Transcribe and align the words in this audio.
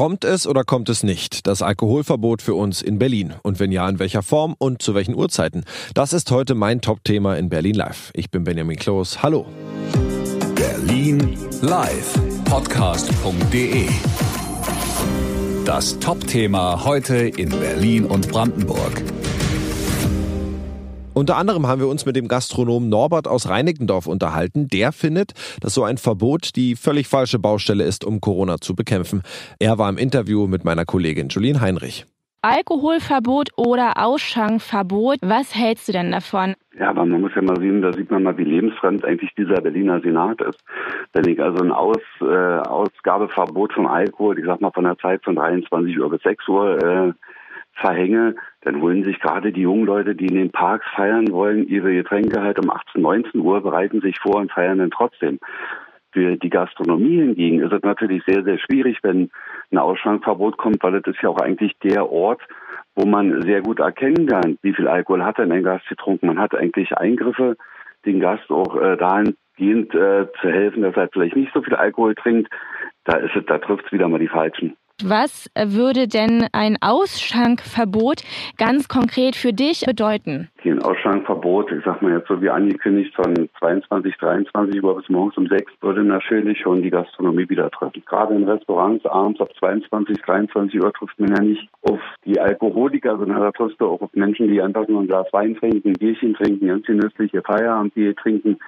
Kommt 0.00 0.24
es 0.24 0.46
oder 0.46 0.64
kommt 0.64 0.88
es 0.88 1.02
nicht? 1.02 1.46
Das 1.46 1.60
Alkoholverbot 1.60 2.40
für 2.40 2.54
uns 2.54 2.80
in 2.80 2.98
Berlin. 2.98 3.34
Und 3.42 3.60
wenn 3.60 3.70
ja, 3.70 3.86
in 3.86 3.98
welcher 3.98 4.22
Form 4.22 4.54
und 4.56 4.80
zu 4.80 4.94
welchen 4.94 5.14
Uhrzeiten? 5.14 5.64
Das 5.92 6.14
ist 6.14 6.30
heute 6.30 6.54
mein 6.54 6.80
Top-Thema 6.80 7.36
in 7.36 7.50
Berlin 7.50 7.74
Live. 7.74 8.10
Ich 8.14 8.30
bin 8.30 8.42
Benjamin 8.44 8.78
Kloß. 8.78 9.22
Hallo. 9.22 9.44
Berlin 10.54 11.36
Live. 11.60 12.14
Podcast.de. 12.46 13.88
Das 15.66 15.98
Top-Thema 15.98 16.82
heute 16.86 17.16
in 17.16 17.50
Berlin 17.50 18.06
und 18.06 18.28
Brandenburg. 18.28 19.02
Unter 21.20 21.36
anderem 21.36 21.66
haben 21.66 21.82
wir 21.82 21.88
uns 21.88 22.06
mit 22.06 22.16
dem 22.16 22.28
Gastronomen 22.28 22.88
Norbert 22.88 23.28
aus 23.28 23.46
Reinickendorf 23.46 24.06
unterhalten. 24.06 24.68
Der 24.68 24.90
findet, 24.90 25.34
dass 25.60 25.74
so 25.74 25.84
ein 25.84 25.98
Verbot 25.98 26.56
die 26.56 26.76
völlig 26.76 27.08
falsche 27.08 27.38
Baustelle 27.38 27.84
ist, 27.84 28.06
um 28.06 28.22
Corona 28.22 28.56
zu 28.56 28.74
bekämpfen. 28.74 29.20
Er 29.58 29.76
war 29.76 29.90
im 29.90 29.98
Interview 29.98 30.46
mit 30.46 30.64
meiner 30.64 30.86
Kollegin 30.86 31.28
Julien 31.28 31.60
Heinrich. 31.60 32.06
Alkoholverbot 32.40 33.50
oder 33.58 34.02
Ausschankverbot. 34.02 35.18
Was 35.20 35.54
hältst 35.54 35.88
du 35.88 35.92
denn 35.92 36.10
davon? 36.10 36.54
Ja, 36.78 36.88
aber 36.88 37.04
man 37.04 37.20
muss 37.20 37.32
ja 37.36 37.42
mal 37.42 37.60
sehen, 37.60 37.82
da 37.82 37.92
sieht 37.92 38.10
man 38.10 38.22
mal, 38.22 38.38
wie 38.38 38.44
lebensfremd 38.44 39.04
eigentlich 39.04 39.34
dieser 39.36 39.60
Berliner 39.60 40.00
Senat 40.00 40.40
ist. 40.40 40.64
Wenn 41.12 41.28
ich 41.28 41.42
also 41.42 41.62
ein 41.62 41.70
Aus, 41.70 42.00
äh, 42.22 42.24
Ausgabeverbot 42.24 43.74
von 43.74 43.86
Alkohol, 43.86 44.38
ich 44.38 44.46
sag 44.46 44.62
mal 44.62 44.72
von 44.72 44.84
der 44.84 44.96
Zeit 44.96 45.22
von 45.22 45.36
23 45.36 46.00
Uhr 46.00 46.08
bis 46.08 46.22
6 46.22 46.48
Uhr 46.48 46.82
äh, 46.82 47.12
verhänge, 47.80 48.34
dann 48.62 48.80
holen 48.80 49.04
sich 49.04 49.18
gerade 49.20 49.52
die 49.52 49.62
jungen 49.62 49.86
Leute, 49.86 50.14
die 50.14 50.26
in 50.26 50.36
den 50.36 50.50
Parks 50.50 50.86
feiern 50.94 51.32
wollen, 51.32 51.66
ihre 51.66 51.92
Getränke 51.92 52.42
halt 52.42 52.58
um 52.58 52.70
18, 52.70 53.00
19 53.02 53.40
Uhr, 53.40 53.60
bereiten 53.62 54.00
sich 54.00 54.18
vor 54.20 54.36
und 54.36 54.52
feiern 54.52 54.78
dann 54.78 54.90
trotzdem. 54.90 55.38
Für 56.12 56.36
die 56.36 56.50
Gastronomie 56.50 57.20
hingegen 57.20 57.60
ist 57.60 57.72
es 57.72 57.82
natürlich 57.82 58.22
sehr, 58.26 58.42
sehr 58.42 58.58
schwierig, 58.58 58.98
wenn 59.02 59.30
ein 59.70 59.78
Ausschankverbot 59.78 60.56
kommt, 60.56 60.82
weil 60.82 60.96
es 60.96 61.06
ist 61.06 61.22
ja 61.22 61.28
auch 61.28 61.38
eigentlich 61.38 61.78
der 61.84 62.10
Ort, 62.10 62.42
wo 62.96 63.06
man 63.06 63.42
sehr 63.42 63.62
gut 63.62 63.78
erkennen 63.78 64.26
kann, 64.26 64.58
wie 64.62 64.74
viel 64.74 64.88
Alkohol 64.88 65.24
hat 65.24 65.38
denn 65.38 65.52
ein 65.52 65.62
Gast 65.62 65.88
getrunken. 65.88 66.26
Man 66.26 66.40
hat 66.40 66.54
eigentlich 66.54 66.92
Eingriffe, 66.96 67.56
den 68.04 68.18
Gast 68.18 68.50
auch 68.50 68.76
äh, 68.80 68.96
dahingehend 68.96 69.94
äh, 69.94 70.26
zu 70.40 70.48
helfen, 70.48 70.82
dass 70.82 70.96
er 70.96 71.08
vielleicht 71.12 71.36
nicht 71.36 71.52
so 71.52 71.62
viel 71.62 71.74
Alkohol 71.74 72.14
trinkt. 72.14 72.50
Da 73.04 73.18
ist 73.18 73.36
es, 73.36 73.44
da 73.46 73.58
trifft 73.58 73.86
es 73.86 73.92
wieder 73.92 74.08
mal 74.08 74.18
die 74.18 74.28
Falschen. 74.28 74.76
Was 75.04 75.50
würde 75.56 76.08
denn 76.08 76.46
ein 76.52 76.76
Ausschankverbot 76.80 78.22
ganz 78.58 78.88
konkret 78.88 79.36
für 79.36 79.52
dich 79.52 79.84
bedeuten? 79.86 80.48
Ein 80.64 80.82
Ausschankverbot, 80.82 81.72
ich 81.72 81.84
sag 81.84 82.02
mal 82.02 82.16
jetzt 82.16 82.28
so 82.28 82.40
wie 82.42 82.50
angekündigt, 82.50 83.14
von 83.14 83.48
22, 83.58 84.16
23 84.16 84.82
Uhr 84.82 84.96
bis 84.96 85.08
morgens 85.08 85.36
um 85.36 85.46
6 85.46 85.72
würde 85.80 86.04
natürlich 86.04 86.60
schon 86.60 86.82
die 86.82 86.90
Gastronomie 86.90 87.48
wieder 87.48 87.70
treffen. 87.70 88.02
Gerade 88.06 88.34
in 88.34 88.44
Restaurants 88.44 89.04
abends 89.06 89.40
ab 89.40 89.50
22, 89.58 90.18
23 90.22 90.82
Uhr 90.82 90.92
trifft 90.92 91.18
man 91.18 91.34
ja 91.34 91.42
nicht 91.42 91.68
auf 91.82 92.00
die 92.24 92.38
Alkoholiker, 92.38 93.18
sondern 93.18 93.40
da 93.40 93.52
triffst 93.52 93.80
du 93.80 93.86
auch 93.86 94.00
auf 94.00 94.10
Menschen, 94.14 94.48
die 94.48 94.60
einfach 94.60 94.86
nur 94.88 95.02
ein 95.02 95.06
Glas 95.06 95.26
Wein 95.32 95.56
trinken, 95.56 95.92
Bierchen 95.94 96.34
trinken, 96.34 96.66
ganz 96.66 96.86
genüssliche 96.86 97.42
Feierabendbier 97.42 98.14
trinken, 98.16 98.58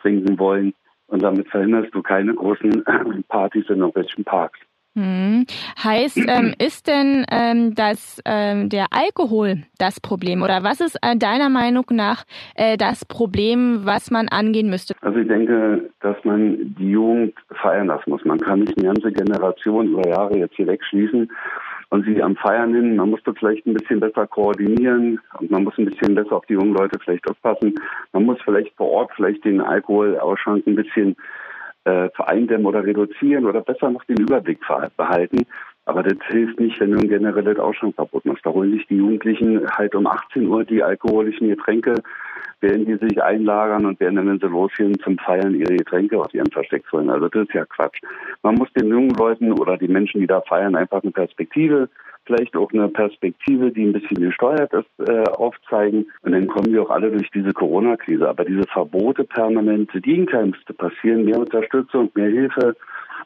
trinken 0.00 0.38
wollen. 0.38 0.74
Und 1.06 1.22
damit 1.22 1.48
verhinderst 1.48 1.94
du 1.94 2.02
keine 2.02 2.34
großen 2.34 2.84
Partys 3.28 3.68
in 3.68 3.78
irgendwelchen 3.78 4.24
Parks. 4.24 4.58
Hm. 4.94 5.46
Heißt, 5.82 6.18
ähm, 6.28 6.54
ist 6.58 6.86
denn 6.86 7.26
ähm, 7.30 7.74
das, 7.74 8.22
ähm, 8.24 8.68
der 8.68 8.86
Alkohol 8.90 9.64
das 9.78 10.00
Problem 10.00 10.42
oder 10.42 10.62
was 10.62 10.80
ist 10.80 10.96
äh, 11.02 11.16
deiner 11.16 11.48
Meinung 11.48 11.86
nach 11.90 12.24
äh, 12.54 12.76
das 12.76 13.04
Problem, 13.04 13.80
was 13.84 14.10
man 14.10 14.28
angehen 14.28 14.70
müsste? 14.70 14.94
Also 15.00 15.18
ich 15.18 15.28
denke, 15.28 15.90
dass 16.00 16.16
man 16.24 16.74
die 16.78 16.90
Jugend 16.90 17.34
feiern 17.60 17.88
lassen 17.88 18.10
muss. 18.10 18.24
Man 18.24 18.38
kann 18.38 18.60
nicht 18.60 18.78
eine 18.78 18.86
ganze 18.86 19.10
Generation 19.10 19.88
über 19.88 20.08
Jahre 20.08 20.38
jetzt 20.38 20.54
hier 20.54 20.68
wegschließen 20.68 21.28
und 21.90 22.04
sie 22.04 22.22
am 22.22 22.36
Feiern 22.36 22.74
hin. 22.74 22.96
Man 22.96 23.10
muss 23.10 23.22
das 23.24 23.36
vielleicht 23.38 23.66
ein 23.66 23.74
bisschen 23.74 24.00
besser 24.00 24.26
koordinieren 24.26 25.20
und 25.38 25.50
man 25.50 25.64
muss 25.64 25.76
ein 25.78 25.86
bisschen 25.86 26.14
besser 26.14 26.36
auf 26.36 26.46
die 26.46 26.54
jungen 26.54 26.74
Leute 26.74 26.98
vielleicht 27.02 27.28
aufpassen. 27.28 27.74
Man 28.12 28.24
muss 28.24 28.38
vielleicht 28.44 28.76
vor 28.76 28.90
Ort 28.90 29.12
vielleicht 29.16 29.44
den 29.44 29.60
Alkoholausschank 29.60 30.66
ein 30.66 30.76
bisschen 30.76 31.16
äh, 31.84 32.08
vereindämmen 32.10 32.66
oder 32.66 32.84
reduzieren 32.84 33.46
oder 33.46 33.60
besser 33.60 33.90
noch 33.90 34.04
den 34.04 34.18
Überblick 34.18 34.60
behalten. 34.96 35.46
Aber 35.86 36.02
das 36.02 36.16
hilft 36.28 36.58
nicht, 36.60 36.80
wenn 36.80 36.92
du 36.92 36.98
ein 36.98 37.08
generelles 37.08 37.58
Ausschankverbot 37.58 38.24
machst. 38.24 38.46
Da 38.46 38.50
holen 38.50 38.72
sich 38.72 38.86
die 38.86 38.96
Jugendlichen 38.96 39.68
halt 39.70 39.94
um 39.94 40.06
18 40.06 40.46
Uhr 40.46 40.64
die 40.64 40.82
alkoholischen 40.82 41.48
Getränke, 41.48 42.02
werden 42.60 42.86
die 42.86 42.96
sich 42.96 43.22
einlagern 43.22 43.86
und 43.86 44.00
werden 44.00 44.16
dann, 44.16 44.28
wenn 44.28 44.40
sie 44.40 44.46
losgehen, 44.46 44.98
zum 45.00 45.18
Feiern 45.18 45.54
ihre 45.54 45.76
Getränke 45.76 46.18
aus 46.18 46.32
ihrem 46.32 46.50
Versteck 46.50 46.84
holen. 46.92 47.10
Also 47.10 47.28
das 47.28 47.46
ist 47.46 47.54
ja 47.54 47.64
Quatsch. 47.64 48.00
Man 48.42 48.54
muss 48.54 48.72
den 48.72 48.88
jungen 48.88 49.10
Leuten 49.10 49.52
oder 49.52 49.76
die 49.76 49.88
Menschen, 49.88 50.20
die 50.20 50.26
da 50.26 50.40
feiern, 50.40 50.76
einfach 50.76 51.02
eine 51.02 51.12
Perspektive 51.12 51.88
vielleicht 52.26 52.56
auch 52.56 52.72
eine 52.72 52.88
Perspektive, 52.88 53.70
die 53.70 53.84
ein 53.84 53.92
bisschen 53.92 54.20
gesteuert 54.20 54.72
ist, 54.72 55.08
äh, 55.08 55.24
aufzeigen. 55.30 56.10
Und 56.22 56.32
dann 56.32 56.46
kommen 56.46 56.72
wir 56.72 56.82
auch 56.82 56.90
alle 56.90 57.10
durch 57.10 57.30
diese 57.30 57.52
Corona-Krise. 57.52 58.28
Aber 58.28 58.44
diese 58.44 58.66
Verbote 58.72 59.24
permanent, 59.24 59.90
die 59.94 60.00
Gegenteil 60.00 60.46
müsste 60.46 60.74
passieren. 60.74 61.24
Mehr 61.24 61.38
Unterstützung, 61.38 62.10
mehr 62.14 62.30
Hilfe, 62.30 62.76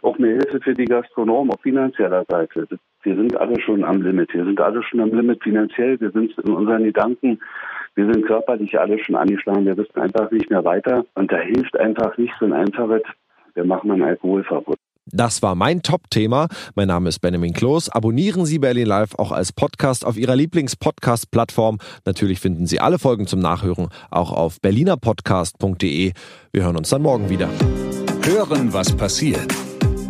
auch 0.03 0.19
mehr 0.19 0.35
Hilfe 0.35 0.61
für 0.61 0.75
die 0.75 0.85
Gastronomen 0.85 1.53
auf 1.53 1.61
finanzieller 1.63 2.25
Seite. 2.29 2.67
Wir 3.03 3.17
sind 3.17 3.37
alle 3.37 3.61
schon 3.61 3.85
am 3.85 4.03
Limit. 4.03 4.33
Wir 4.35 4.45
sind 4.45 4.61
alle 4.61 4.83
schon 4.83 5.01
am 5.01 5.11
Limit 5.11 5.43
finanziell. 5.43 6.01
Wir 6.01 6.11
sind 6.11 6.37
in 6.39 6.53
unseren 6.53 6.85
Gedanken. 6.85 7.41
Wir 7.99 8.11
sind 8.13 8.27
körperlich 8.27 8.79
alle 8.79 9.03
schon 9.03 9.17
angeschlagen. 9.17 9.67
Wir 9.67 9.77
wissen 9.77 9.99
einfach 9.99 10.31
nicht 10.31 10.49
mehr 10.51 10.65
weiter. 10.65 11.05
Und 11.17 11.33
da 11.33 11.39
hilft 11.39 11.77
einfach 11.77 12.17
nicht 12.17 12.33
so 12.39 12.47
ein 12.47 12.53
einfaches, 12.53 13.03
wir 13.55 13.65
machen 13.65 13.91
ein 13.91 14.03
Alkoholverbot. 14.03 14.77
Das 15.07 15.43
war 15.43 15.57
mein 15.57 15.83
Top-Thema. 15.83 16.47
Mein 16.77 16.87
Name 16.87 17.09
ist 17.09 17.19
Benjamin 17.19 17.55
Kloß. 17.55 17.89
Abonnieren 17.89 18.47
Sie 18.47 18.61
Berlin 18.61 18.87
Live 18.87 19.19
auch 19.19 19.33
als 19.33 19.53
Podcast 19.53 20.07
auf 20.07 20.17
Ihrer 20.17 20.37
Lieblings-Podcast-Plattform. 20.37 21.79
Natürlich 22.05 22.39
finden 22.39 22.67
Sie 22.67 22.79
alle 22.79 23.01
Folgen 23.01 23.27
zum 23.27 23.41
Nachhören 23.41 23.89
auch 24.13 24.31
auf 24.31 24.61
berlinerpodcast.de. 24.61 26.13
Wir 26.53 26.63
hören 26.63 26.77
uns 26.77 26.91
dann 26.91 27.03
morgen 27.03 27.31
wieder. 27.31 27.49
Hören, 28.25 28.73
was 28.73 28.97
passiert. 28.97 29.53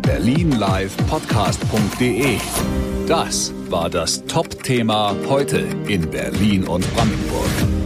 Berlinlivepodcast.de 0.03 2.37
Das 3.07 3.51
war 3.71 3.89
das 3.89 4.23
Top-Thema 4.25 5.15
heute 5.27 5.65
in 5.87 6.07
Berlin 6.11 6.67
und 6.67 6.85
Brandenburg. 6.93 7.78